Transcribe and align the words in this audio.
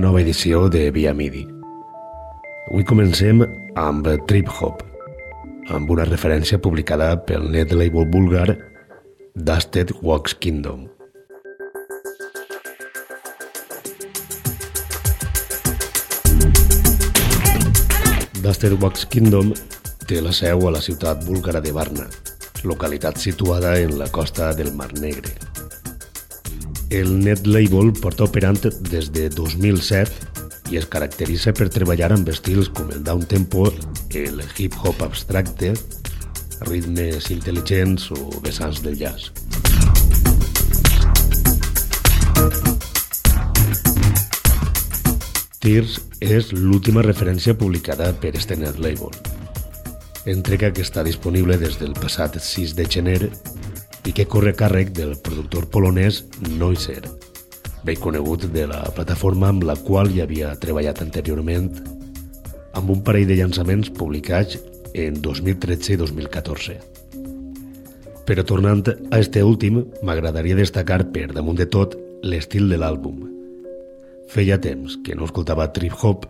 nova 0.00 0.20
edició 0.22 0.68
de 0.72 0.90
Via 0.90 1.12
Midi. 1.14 1.42
Avui 2.70 2.84
comencem 2.88 3.42
amb 3.78 4.06
Trip 4.30 4.48
Hop, 4.60 4.80
amb 5.68 5.90
una 5.92 6.06
referència 6.08 6.58
publicada 6.58 7.12
pel 7.28 7.44
net 7.52 7.74
label 7.76 8.08
búlgar 8.08 8.56
Dusted 9.34 9.92
Wax 10.00 10.34
Kingdom. 10.40 10.86
Dusted 18.40 18.78
Wax 18.80 19.04
Kingdom 19.12 19.52
té 20.08 20.24
la 20.24 20.32
seu 20.32 20.64
a 20.66 20.72
la 20.72 20.80
ciutat 20.80 21.26
búlgara 21.28 21.60
de 21.60 21.76
Varna, 21.76 22.08
localitat 22.64 23.20
situada 23.20 23.76
en 23.78 23.98
la 24.00 24.08
costa 24.08 24.54
del 24.56 24.72
Mar 24.72 24.92
Negre. 24.96 25.39
El 26.90 27.20
net 27.22 27.44
label 27.46 27.92
porta 27.94 28.24
operant 28.26 28.56
des 28.90 29.12
de 29.14 29.28
2007 29.30 30.72
i 30.74 30.78
es 30.80 30.88
caracteritza 30.90 31.52
per 31.54 31.68
treballar 31.70 32.08
amb 32.10 32.26
estils 32.32 32.66
com 32.74 32.90
el 32.90 33.04
down 33.06 33.22
tempo, 33.30 33.68
el 34.10 34.40
hip-hop 34.58 35.04
abstracte, 35.06 35.70
ritmes 36.66 37.28
intel·ligents 37.30 38.08
o 38.16 38.18
vessants 38.42 38.82
del 38.82 38.98
jazz. 38.98 39.30
Tears 45.62 46.00
és 46.18 46.50
l'última 46.56 47.06
referència 47.06 47.54
publicada 47.54 48.10
per 48.18 48.34
este 48.34 48.58
net 48.58 48.82
label. 48.82 49.14
Entrega 50.26 50.74
que 50.74 50.82
està 50.82 51.06
disponible 51.06 51.54
des 51.62 51.78
del 51.78 51.94
passat 51.94 52.34
6 52.42 52.74
de 52.74 52.90
gener 52.90 53.20
i 54.06 54.12
que 54.16 54.26
corre 54.28 54.54
càrrec 54.56 54.92
del 54.96 55.16
productor 55.20 55.68
polonès 55.72 56.22
Noiser, 56.56 57.02
bé 57.84 57.96
conegut 57.96 58.46
de 58.52 58.66
la 58.68 58.82
plataforma 58.94 59.50
amb 59.50 59.64
la 59.68 59.76
qual 59.76 60.10
ja 60.14 60.24
havia 60.26 60.52
treballat 60.60 61.00
anteriorment 61.04 61.70
amb 62.76 62.90
un 62.92 63.02
parell 63.04 63.28
de 63.28 63.38
llançaments 63.40 63.90
publicats 63.90 64.58
en 64.94 65.20
2013 65.22 65.94
i 65.94 66.00
2014. 66.00 66.76
Però 68.26 68.44
tornant 68.46 68.84
a 68.86 69.18
este 69.18 69.42
últim, 69.42 69.82
m'agradaria 70.06 70.58
destacar 70.58 71.02
per 71.14 71.30
damunt 71.34 71.58
de 71.58 71.66
tot 71.66 71.96
l'estil 72.22 72.68
de 72.70 72.78
l'àlbum. 72.78 73.26
Feia 74.30 74.60
temps 74.62 75.00
que 75.04 75.16
no 75.18 75.26
escoltava 75.26 75.72
trip-hop 75.74 76.28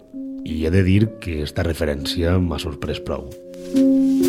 i 0.49 0.65
he 0.65 0.73
de 0.73 0.83
dir 0.87 1.03
que 1.21 1.43
esta 1.45 1.67
referència 1.67 2.39
m'ha 2.41 2.63
sorprès 2.63 3.03
prou. 3.05 3.29
que 3.29 4.20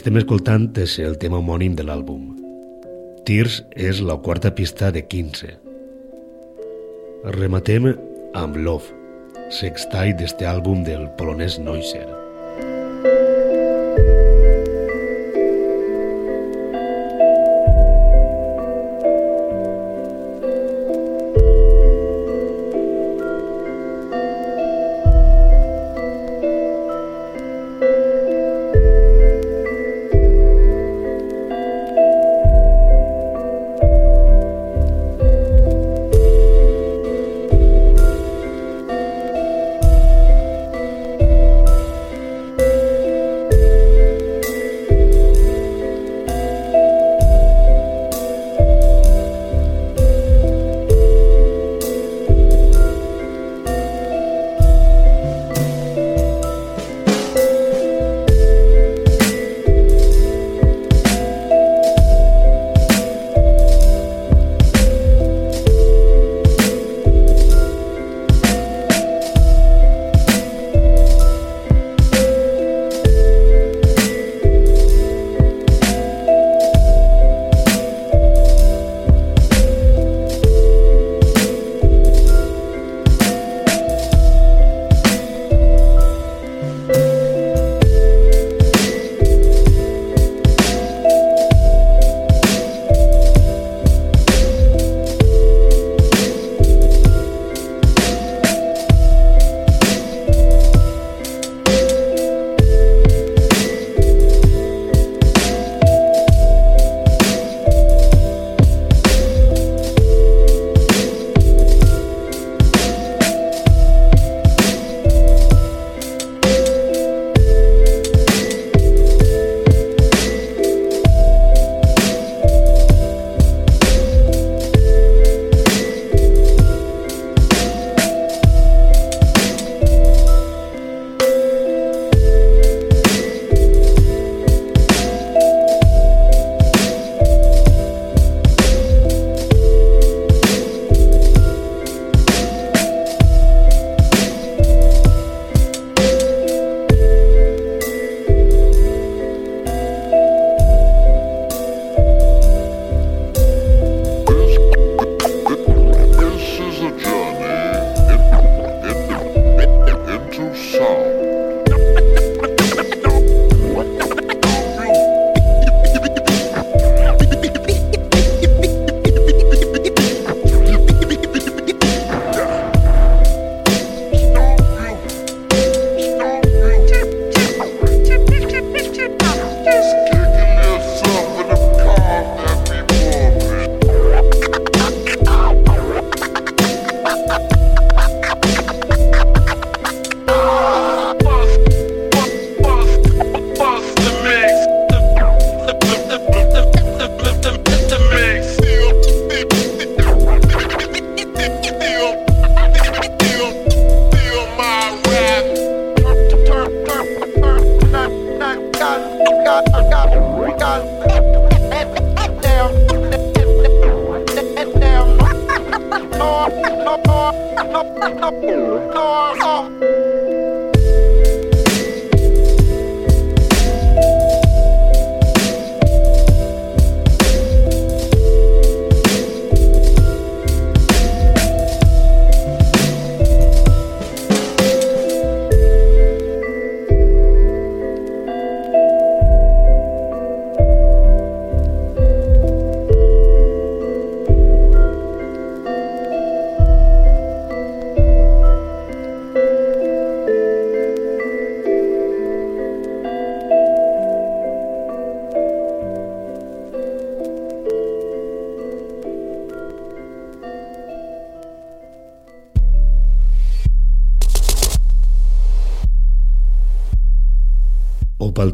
estem 0.00 0.16
escoltant 0.16 0.62
és 0.80 0.94
el 1.04 1.18
tema 1.20 1.36
homònim 1.42 1.74
de 1.76 1.84
l'àlbum. 1.84 2.22
Tears 3.28 3.58
és 3.76 3.98
la 4.00 4.14
quarta 4.24 4.48
pista 4.56 4.88
de 4.94 5.02
15. 5.04 5.50
Rematem 7.36 7.90
amb 8.42 8.56
Love, 8.56 8.96
sextai 9.60 10.14
d'este 10.16 10.48
àlbum 10.48 10.86
del 10.88 11.04
polonès 11.20 11.58
Neusser. 11.60 12.19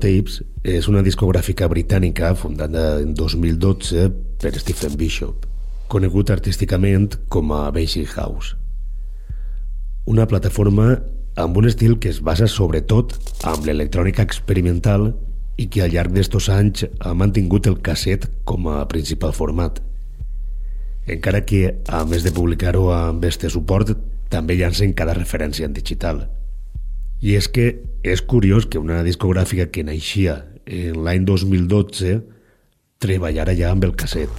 Tapes 0.07 0.39
és 0.63 0.87
una 0.91 1.03
discogràfica 1.03 1.67
britànica 1.71 2.31
fundada 2.39 3.01
en 3.03 3.15
2012 3.19 4.07
per 4.43 4.53
Stephen 4.61 4.95
Bishop, 5.01 5.47
conegut 5.91 6.31
artísticament 6.31 7.17
com 7.33 7.51
a 7.55 7.65
Basic 7.75 8.13
House. 8.15 8.55
Una 10.07 10.29
plataforma 10.31 11.01
amb 11.43 11.59
un 11.59 11.67
estil 11.67 11.99
que 11.99 12.13
es 12.15 12.23
basa 12.23 12.47
sobretot 12.47 13.17
amb 13.51 13.67
l'electrònica 13.67 14.23
experimental 14.23 15.11
i 15.59 15.67
que 15.73 15.83
al 15.83 15.93
llarg 15.97 16.15
d'estos 16.15 16.51
anys 16.55 16.87
ha 17.01 17.15
mantingut 17.15 17.67
el 17.67 17.81
casset 17.83 18.29
com 18.45 18.71
a 18.71 18.85
principal 18.87 19.35
format. 19.35 19.83
Encara 21.11 21.43
que, 21.47 21.81
a 21.87 22.05
més 22.07 22.23
de 22.23 22.35
publicar-ho 22.35 22.91
amb 22.95 23.27
este 23.27 23.51
suport, 23.51 23.95
també 24.31 24.59
llancen 24.59 24.95
cada 24.95 25.19
referència 25.19 25.67
en 25.67 25.75
digital– 25.75 26.27
i 27.21 27.37
és 27.37 27.49
que 27.49 27.67
és 28.05 28.23
curiós 28.23 28.67
que 28.69 28.81
una 28.81 29.03
discogràfica 29.07 29.71
que 29.73 29.85
naixia 29.87 30.37
en 30.67 31.01
l'any 31.05 31.25
2012 31.25 32.19
treballara 33.03 33.55
ja 33.57 33.71
amb 33.73 33.87
el 33.87 33.95
casset. 33.97 34.31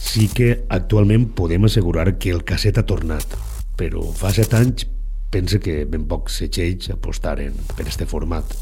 Sí 0.00 0.28
que 0.32 0.64
actualment 0.68 1.28
podem 1.36 1.66
assegurar 1.68 2.16
que 2.18 2.32
el 2.32 2.44
casset 2.44 2.80
ha 2.80 2.86
tornat, 2.88 3.36
però 3.76 4.06
fa 4.16 4.32
set 4.34 4.54
anys 4.56 4.86
pense 5.30 5.60
que 5.62 5.84
ben 5.86 6.06
pocs 6.10 6.40
setxells 6.40 6.90
apostaren 6.96 7.54
per 7.76 7.86
este 7.86 8.08
format. 8.08 8.56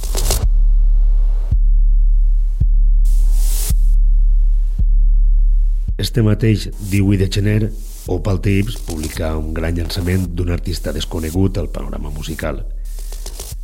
Este 5.98 6.22
mateix 6.22 6.68
18 6.90 7.18
de 7.18 7.28
gener, 7.32 7.62
Opal 8.08 8.38
Tapes 8.40 8.76
publica 8.86 9.32
un 9.36 9.50
gran 9.54 9.74
llançament 9.74 10.28
d'un 10.34 10.52
artista 10.54 10.92
desconegut 10.92 11.58
al 11.58 11.72
panorama 11.74 12.10
musical– 12.10 12.62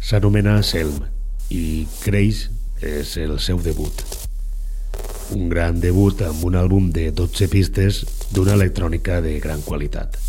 S'anomena 0.04 0.58
Selm 0.60 0.98
i 1.48 1.86
Creix 2.02 2.42
és 2.84 3.14
el 3.22 3.38
seu 3.40 3.62
debut. 3.64 4.02
Un 5.32 5.48
gran 5.48 5.80
debut 5.80 6.20
amb 6.26 6.44
un 6.44 6.58
àlbum 6.60 6.90
de 6.92 7.06
12 7.22 7.48
pistes 7.48 8.02
d'una 8.36 8.52
electrònica 8.58 9.22
de 9.24 9.38
gran 9.40 9.64
qualitat. 9.64 10.20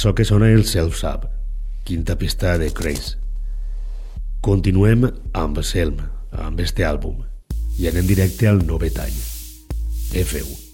Això 0.00 0.14
que 0.16 0.24
sona 0.24 0.46
el 0.48 0.62
Self-Sub, 0.64 1.26
quinta 1.84 2.14
pista 2.16 2.54
de 2.56 2.70
Craze. 2.72 3.18
Continuem 4.40 5.04
amb 5.36 5.60
Selm, 5.60 6.00
amb 6.46 6.64
este 6.64 6.88
àlbum, 6.88 7.20
i 7.76 7.92
anem 7.92 8.08
directe 8.08 8.48
al 8.48 8.64
novet 8.64 8.96
any. 9.04 9.20
F1. 10.24 10.69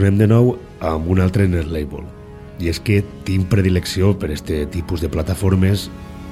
Tornem 0.00 0.16
de 0.16 0.26
nou 0.30 0.54
amb 0.80 1.10
un 1.12 1.18
altre 1.20 1.44
net 1.44 1.66
label. 1.68 2.06
I 2.56 2.70
és 2.70 2.78
que 2.80 3.02
tinc 3.28 3.50
predilecció 3.52 4.14
per 4.16 4.30
este 4.32 4.62
tipus 4.72 5.02
de 5.04 5.10
plataformes 5.12 5.90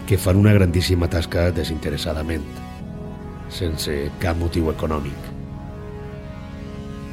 que 0.09 0.17
fan 0.17 0.39
una 0.41 0.55
grandíssima 0.57 1.05
tasca 1.13 1.51
desinteressadament, 1.53 2.47
sense 3.53 3.93
cap 4.23 4.39
motiu 4.41 4.71
econòmic. 4.73 5.27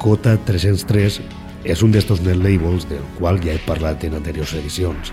Cota 0.00 0.38
303 0.48 1.18
és 1.68 1.82
un 1.84 1.92
d'estos 1.92 2.22
net 2.24 2.40
labels 2.40 2.88
del 2.88 3.04
qual 3.18 3.36
ja 3.44 3.52
he 3.52 3.60
parlat 3.66 4.06
en 4.08 4.16
anteriors 4.16 4.54
edicions. 4.56 5.12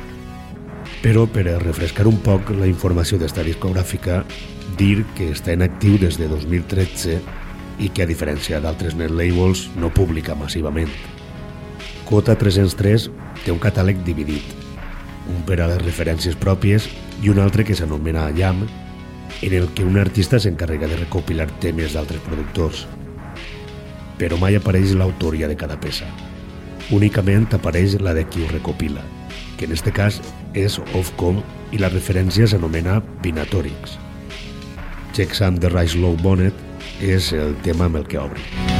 Però 1.03 1.25
per 1.27 1.49
a 1.51 1.59
refrescar 1.59 2.07
un 2.07 2.21
poc 2.23 2.53
la 2.55 2.69
informació 2.71 3.19
d'esta 3.19 3.43
discogràfica, 3.43 4.21
dir 4.79 5.03
que 5.17 5.33
està 5.35 5.51
en 5.57 5.67
actiu 5.67 5.99
des 5.99 6.15
de 6.21 6.31
2013 6.31 7.19
i 7.83 7.91
que 7.91 8.07
a 8.07 8.07
diferència 8.07 8.63
d'altres 8.63 8.95
net 8.95 9.11
labels 9.11 9.67
no 9.75 9.91
publica 9.91 10.39
massivament. 10.39 11.11
Cota 12.03 12.35
303 12.35 13.07
té 13.45 13.51
un 13.53 13.59
catàleg 13.63 14.01
dividit, 14.03 14.43
un 15.31 15.43
per 15.47 15.61
a 15.63 15.69
les 15.71 15.79
referències 15.83 16.35
pròpies 16.39 16.89
i 17.23 17.31
un 17.31 17.39
altre 17.39 17.63
que 17.63 17.75
s'anomena 17.77 18.27
Yam, 18.35 18.65
en 19.41 19.55
el 19.55 19.69
que 19.73 19.85
un 19.87 19.97
artista 19.97 20.39
s'encarrega 20.39 20.89
de 20.91 20.99
recopilar 20.99 21.47
temes 21.63 21.95
d'altres 21.95 22.21
productors. 22.27 22.83
Però 24.19 24.37
mai 24.39 24.59
apareix 24.59 24.93
l'autoria 24.99 25.47
de 25.47 25.57
cada 25.59 25.79
peça. 25.79 26.07
Únicament 26.91 27.47
apareix 27.55 27.97
la 28.03 28.13
de 28.13 28.27
qui 28.27 28.43
ho 28.43 28.51
recopila, 28.51 29.01
que 29.57 29.65
en 29.65 29.71
este 29.71 29.95
cas 29.95 30.19
és 30.53 30.79
Ofcom 30.93 31.41
i 31.71 31.79
la 31.79 31.91
referència 31.93 32.47
s'anomena 32.47 32.99
Vinatorix. 33.23 33.97
Checksum 35.15 35.57
de 35.61 35.71
Rise 35.71 35.97
Low 36.03 36.19
Bonnet 36.19 37.01
és 37.01 37.31
el 37.33 37.55
tema 37.63 37.87
amb 37.87 38.03
el 38.03 38.07
que 38.09 38.19
obre. 38.19 38.72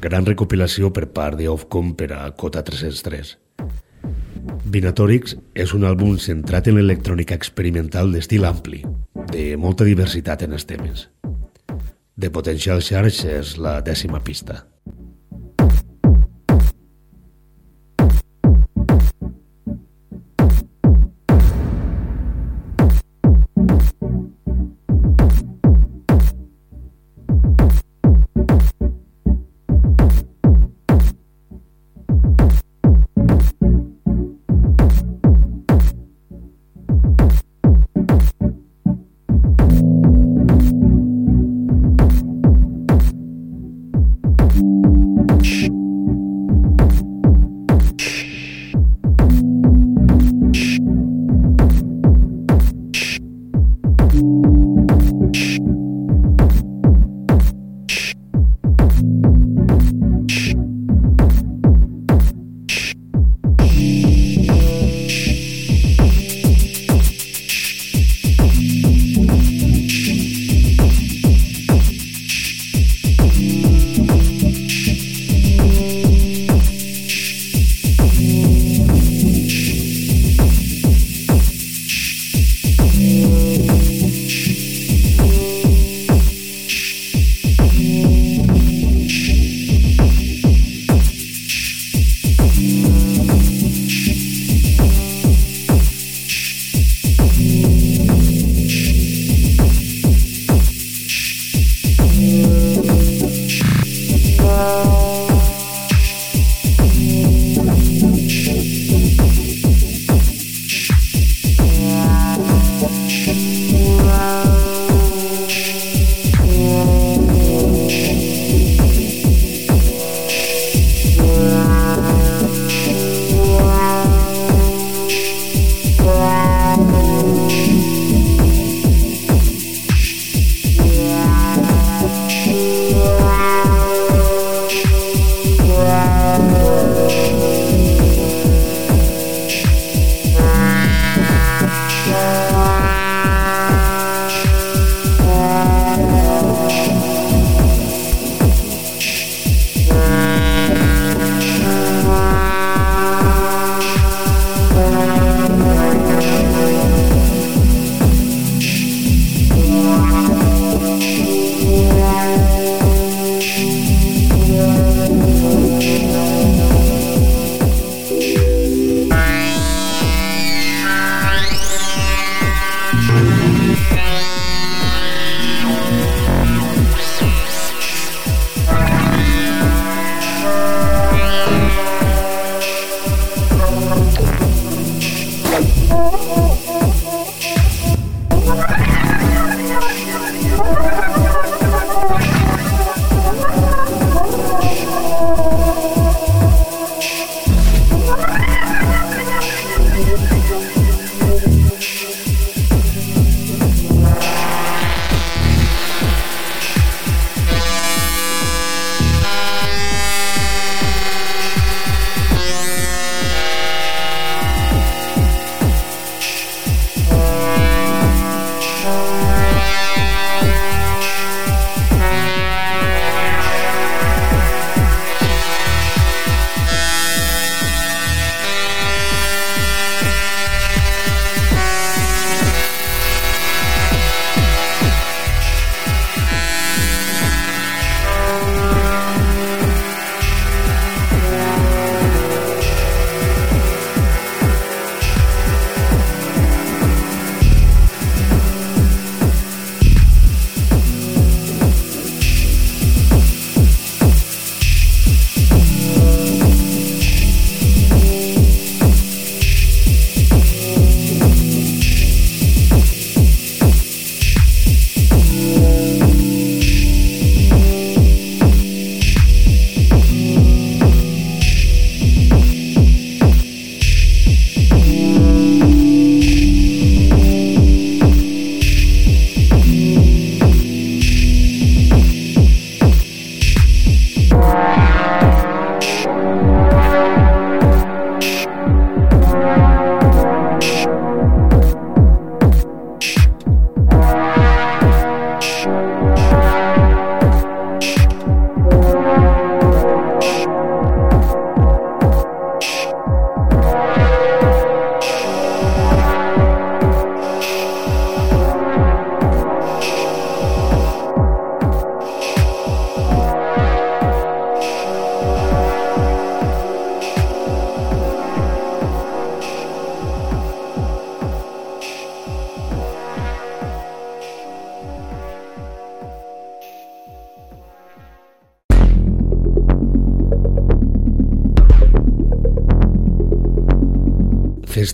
Gran 0.00 0.24
recopilació 0.26 0.90
per 0.96 1.06
part 1.12 1.36
de 1.38 1.48
Ofcom 1.52 1.92
per 1.94 2.10
a 2.16 2.22
Cota 2.32 2.62
303. 2.64 3.36
Vinatorix 4.72 5.36
és 5.54 5.74
un 5.76 5.84
àlbum 5.84 6.16
centrat 6.22 6.70
en 6.70 6.78
l'electrònica 6.78 7.36
experimental 7.36 8.12
d'estil 8.14 8.48
ampli, 8.48 8.82
de 9.34 9.54
molta 9.60 9.84
diversitat 9.84 10.46
en 10.46 10.56
els 10.56 10.64
temes. 10.64 11.08
The 12.20 12.32
Potential 12.32 12.80
Charge 12.84 13.28
és 13.40 13.56
la 13.60 13.80
dècima 13.84 14.20
pista. 14.24 14.69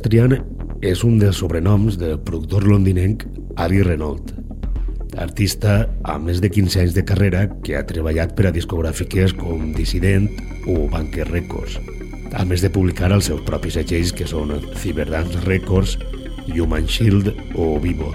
Thestrian 0.07 0.37
és 0.87 1.01
un 1.03 1.17
dels 1.19 1.41
sobrenoms 1.43 1.97
del 1.99 2.21
productor 2.23 2.63
londinenc 2.71 3.25
Ari 3.59 3.81
Renault, 3.83 4.29
artista 5.19 5.81
amb 6.07 6.31
més 6.31 6.39
de 6.39 6.47
15 6.53 6.79
anys 6.85 6.95
de 6.95 7.03
carrera 7.09 7.41
que 7.67 7.75
ha 7.75 7.83
treballat 7.89 8.37
per 8.39 8.47
a 8.47 8.53
discogràfiques 8.55 9.35
com 9.35 9.73
Dissident 9.75 10.29
o 10.71 10.85
Banker 10.93 11.27
Records, 11.33 11.81
a 12.39 12.47
més 12.47 12.63
de 12.63 12.71
publicar 12.71 13.11
els 13.17 13.33
seus 13.33 13.43
propis 13.49 13.81
segells 13.81 14.15
que 14.15 14.31
són 14.31 14.55
Cyberdance 14.79 15.43
Records, 15.43 15.99
Human 16.55 16.87
Shield 16.87 17.33
o 17.59 17.73
Vivo. 17.83 18.13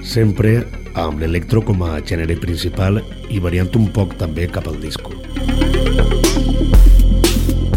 Sempre 0.00 0.62
amb 0.96 1.20
l'electro 1.20 1.60
com 1.68 1.84
a 1.84 1.98
gènere 2.00 2.40
principal 2.40 3.04
i 3.28 3.44
variant 3.44 3.76
un 3.76 3.92
poc 3.92 4.16
també 4.24 4.48
cap 4.48 4.72
al 4.72 4.80
disco. 4.80 5.12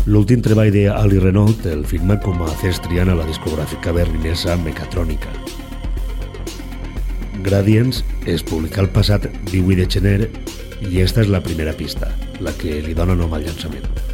L'últim 0.08 0.39
treball 0.39 0.70
de 0.72 0.86
Ali 0.88 1.17
Renault 1.20 1.65
el 1.67 1.82
firma 1.84 2.15
com 2.24 2.39
a 2.39 2.48
Cestrian 2.62 3.10
a 3.12 3.15
la 3.17 3.26
discogràfica 3.28 3.91
berlinesa 3.91 4.56
Mechatronica. 4.63 5.34
Gradients 7.43 8.06
es 8.24 8.48
publica 8.48 8.80
el 8.86 8.88
passat 8.96 9.28
18 9.52 9.82
de 9.84 9.91
gener 10.00 10.20
i 10.88 11.04
esta 11.04 11.26
és 11.28 11.34
la 11.34 11.43
primera 11.43 11.76
pista, 11.76 12.15
la 12.39 12.56
que 12.56 12.80
li 12.88 12.96
dona 12.96 13.20
nom 13.20 13.36
al 13.36 13.43
llançament. 13.50 14.07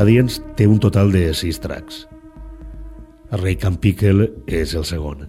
Gradients 0.00 0.38
té 0.56 0.64
un 0.64 0.78
total 0.80 1.10
de 1.12 1.26
6 1.36 1.58
tracks. 1.60 1.96
Ray 3.36 3.58
Can 3.60 3.74
Pickle 3.82 4.30
és 4.48 4.72
el 4.72 4.86
segon. 4.88 5.26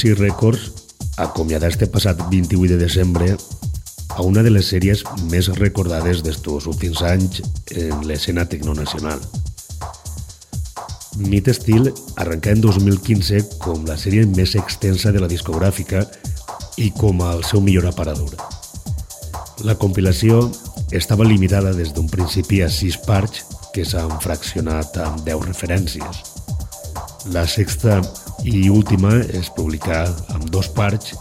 Subsea 0.00 0.14
Records 0.14 0.72
acomiada 1.18 1.68
este 1.68 1.86
passat 1.86 2.16
28 2.30 2.72
de 2.72 2.78
desembre 2.78 3.36
a 4.08 4.22
una 4.22 4.42
de 4.42 4.48
les 4.48 4.70
sèries 4.72 5.02
més 5.28 5.50
recordades 5.58 6.22
d'estos 6.24 6.64
últims 6.70 7.02
anys 7.04 7.42
en 7.76 8.06
l'escena 8.08 8.46
tecnonacional. 8.48 9.20
Meat 11.20 11.50
Steel 11.52 11.90
arrencà 12.16 12.54
en 12.56 12.64
2015 12.64 13.42
com 13.60 13.84
la 13.84 13.98
sèrie 14.00 14.24
més 14.24 14.56
extensa 14.56 15.12
de 15.12 15.20
la 15.20 15.28
discogràfica 15.28 16.06
i 16.80 16.88
com 16.96 17.20
el 17.20 17.44
seu 17.44 17.60
millor 17.60 17.90
aparador. 17.92 18.32
La 19.68 19.76
compilació 19.76 20.46
estava 20.96 21.28
limitada 21.28 21.76
des 21.76 21.92
d'un 21.92 22.08
principi 22.08 22.64
a 22.64 22.72
sis 22.72 22.96
parts 22.96 23.44
que 23.76 23.84
s'han 23.84 24.16
fraccionat 24.24 24.96
amb 24.96 25.20
10 25.28 25.44
referències. 25.52 26.24
La 27.36 27.44
sexta 27.44 28.00
i 28.44 28.68
última 28.72 29.12
es 29.36 29.50
publicà 29.52 30.04
amb 30.34 30.48
dos 30.52 30.68
parts 30.72 31.14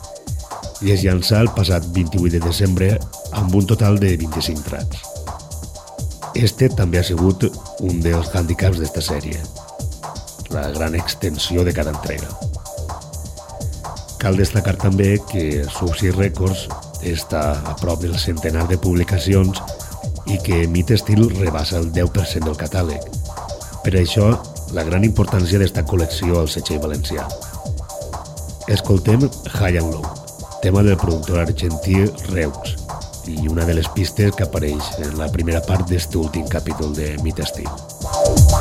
i 0.85 0.93
es 0.93 1.03
llançà 1.03 1.41
el 1.43 1.49
passat 1.55 1.85
28 1.95 2.31
de 2.37 2.41
desembre 2.43 2.91
amb 3.35 3.55
un 3.55 3.65
total 3.67 3.99
de 3.99 4.15
25 4.17 4.63
tracks. 4.63 5.01
Este 6.35 6.69
també 6.71 6.99
ha 6.99 7.03
sigut 7.03 7.43
un 7.83 7.99
dels 8.03 8.29
handicaps 8.35 8.79
d'esta 8.79 9.03
sèrie, 9.03 9.41
la 10.55 10.69
gran 10.75 10.95
extensió 10.95 11.65
de 11.67 11.73
cada 11.75 11.91
entrega. 11.91 12.29
Cal 14.19 14.39
destacar 14.39 14.75
també 14.79 15.17
que 15.31 15.65
Subsea 15.67 16.15
Records 16.15 16.67
està 17.07 17.43
a 17.67 17.75
prop 17.79 18.01
del 18.03 18.17
centenar 18.19 18.67
de 18.67 18.79
publicacions 18.79 19.59
i 20.27 20.39
que 20.43 20.65
Meat 20.67 20.95
Steel 20.99 21.27
rebassa 21.39 21.79
el 21.79 21.91
10% 21.95 22.45
del 22.45 22.57
catàleg. 22.59 23.03
Per 23.83 23.95
això, 23.95 24.33
la 24.73 24.85
gran 24.87 25.03
importància 25.03 25.59
d'esta 25.59 25.85
col·lecció 25.85 26.39
al 26.39 26.49
setxell 26.51 26.81
valencià. 26.83 27.27
Escoltem 28.69 29.29
High 29.55 29.79
and 29.81 29.93
Low 29.93 30.19
tema 30.61 30.83
del 30.83 30.97
productor 30.97 31.39
argentí 31.39 32.05
Reus 32.27 32.75
i 33.27 33.47
una 33.47 33.65
de 33.65 33.75
les 33.77 33.87
pistes 33.95 34.35
que 34.35 34.43
apareix 34.43 34.91
en 34.99 35.15
la 35.19 35.29
primera 35.31 35.61
part 35.63 35.87
d'este 35.87 36.19
últim 36.19 36.47
capítol 36.51 36.95
de 36.97 37.13
Meat 37.23 37.45
Steel. 37.47 38.58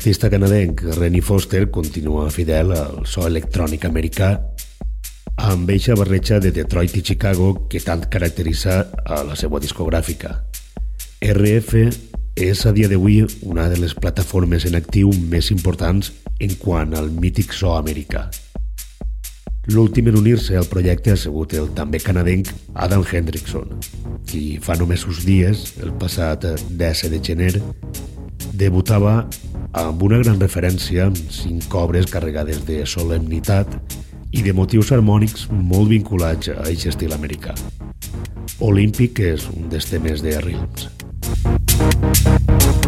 L'artista 0.00 0.30
canadenc 0.30 0.80
Rennie 0.96 1.20
Foster 1.20 1.68
continua 1.68 2.30
fidel 2.30 2.70
al 2.72 3.02
so 3.04 3.26
electrònic 3.28 3.82
americà 3.84 4.30
amb 5.44 5.68
eixa 5.74 5.92
barreja 5.92 6.38
de 6.40 6.48
Detroit 6.56 6.94
i 6.96 7.02
Chicago 7.04 7.66
que 7.68 7.82
tant 7.84 8.06
caracteritza 8.08 8.78
a 9.04 9.18
la 9.28 9.36
seva 9.36 9.60
discogràfica. 9.60 10.30
RF 11.20 11.82
és 12.32 12.64
a 12.64 12.72
dia 12.72 12.88
d'avui 12.88 13.18
una 13.42 13.66
de 13.68 13.76
les 13.76 13.92
plataformes 13.92 14.64
en 14.70 14.80
actiu 14.80 15.12
més 15.34 15.52
importants 15.52 16.14
en 16.40 16.56
quant 16.64 16.96
al 16.96 17.12
mític 17.20 17.52
so 17.52 17.74
americà. 17.76 18.30
L'últim 19.68 20.08
en 20.08 20.16
unir-se 20.22 20.56
al 20.56 20.70
projecte 20.72 21.12
ha 21.12 21.20
sigut 21.20 21.52
el 21.60 21.74
també 21.76 22.00
canadenc 22.00 22.48
Adam 22.72 23.04
Hendrickson, 23.04 23.76
qui 24.24 24.56
fa 24.64 24.80
només 24.80 25.04
uns 25.04 25.26
dies, 25.28 25.74
el 25.84 25.92
passat 26.00 26.48
10 26.72 27.06
de 27.12 27.20
gener, 27.20 27.54
debutava 28.56 29.26
amb 29.72 30.02
una 30.02 30.18
gran 30.22 30.40
referència 30.40 31.06
amb 31.06 31.18
cinc 31.30 31.74
obres 31.78 32.10
carregades 32.10 32.64
de 32.66 32.82
solemnitat 32.86 33.76
i 34.30 34.42
de 34.46 34.54
motius 34.54 34.92
harmònics 34.94 35.48
molt 35.50 35.90
vinculats 35.90 36.50
a 36.50 36.60
aquest 36.64 36.90
estil 36.94 37.14
americà. 37.16 37.54
Olímpic 38.60 39.22
és 39.24 39.48
un 39.54 39.70
dels 39.72 39.88
temes 39.90 40.22
de 40.26 40.38
Realms. 40.40 40.90
arribem 42.10 42.60
ja 42.60 42.79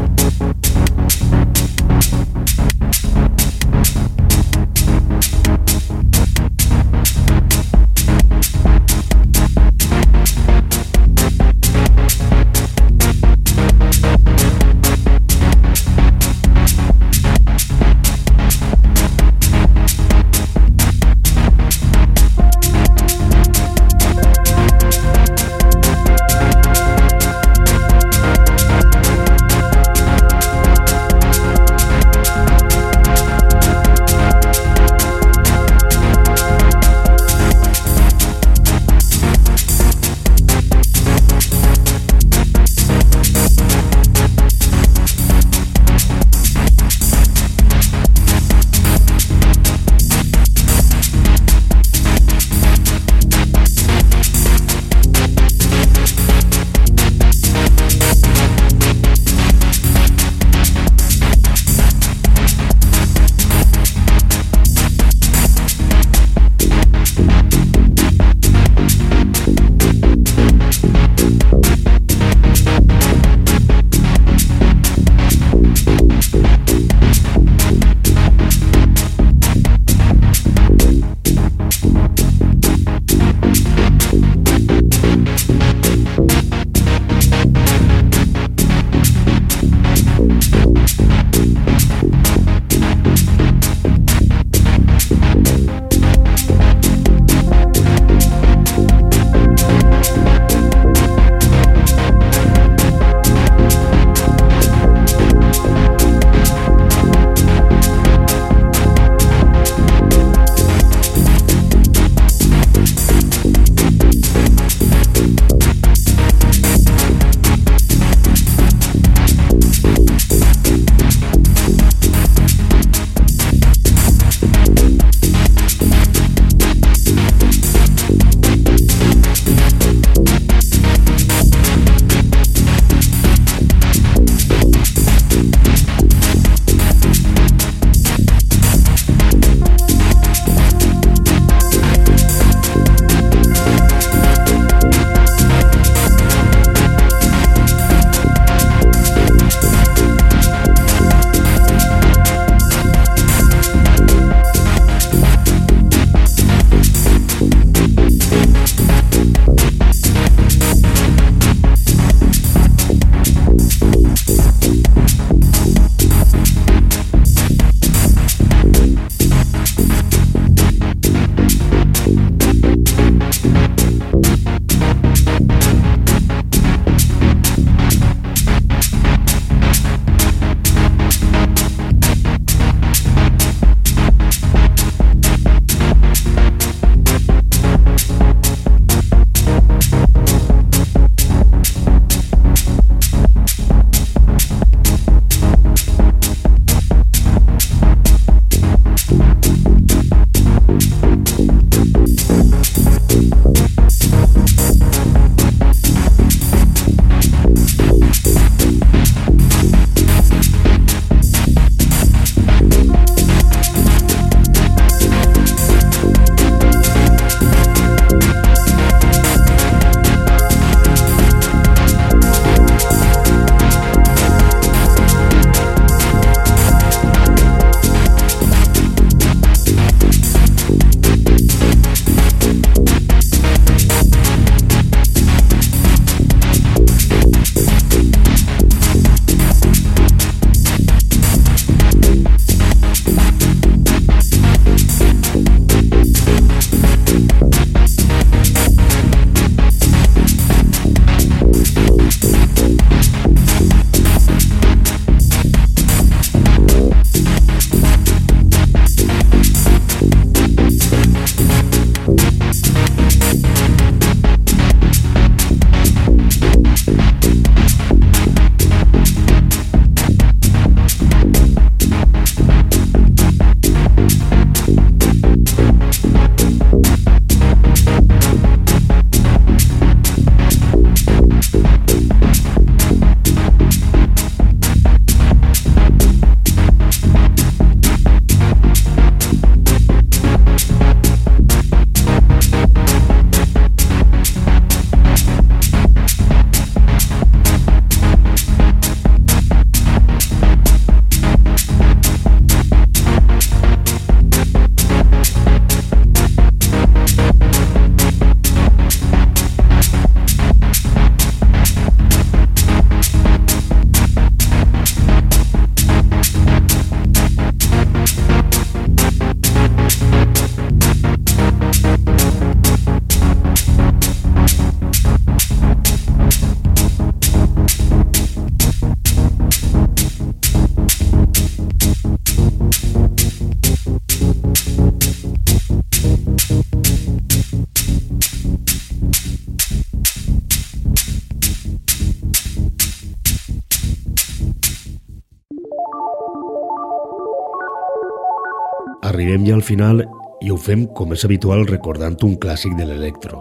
final 349.73 350.03
i 350.43 350.51
ho 350.53 350.59
fem 350.61 350.85
com 350.99 351.15
és 351.17 351.25
habitual 351.25 351.65
recordant 351.69 352.19
un 352.27 352.35
clàssic 352.41 352.75
de 352.77 352.85
l'electro. 352.89 353.41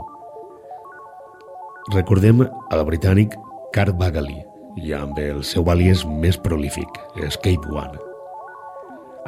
Recordem 1.91 2.45
al 2.45 2.84
britànic 2.88 3.36
Cart 3.75 3.97
Bagley 3.99 4.39
i 4.79 4.93
amb 4.95 5.19
el 5.19 5.41
seu 5.43 5.67
àlies 5.73 6.05
més 6.07 6.38
prolífic, 6.39 6.88
Escape 7.27 7.73
One. 7.73 7.99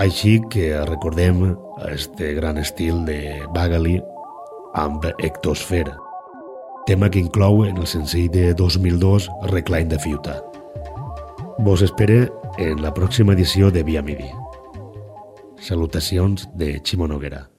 Així 0.03 0.37
que 0.53 0.69
recordem 0.87 1.43
este 1.89 2.31
gran 2.37 2.61
estil 2.61 3.03
de 3.09 3.19
Bagley 3.53 3.99
amb 4.79 5.03
Ectosphere, 5.17 5.97
tema 6.87 7.09
que 7.09 7.21
inclou 7.21 7.65
en 7.67 7.83
el 7.83 7.89
senzill 7.89 8.31
de 8.31 8.53
2002 8.53 9.27
Recline 9.51 9.91
de 9.91 9.99
Fiuta. 9.99 10.39
Vos 11.59 11.83
espere 11.85 12.29
en 12.57 12.81
la 12.81 12.93
pròxima 12.95 13.35
edició 13.35 13.69
de 13.71 13.83
Via 13.83 14.01
Midi. 14.01 14.31
Salutacions 15.63 16.49
de 16.57 16.81
Ximo 16.83 17.07
Noguera. 17.07 17.52